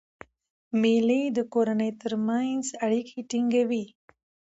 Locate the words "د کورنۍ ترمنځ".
1.37-2.65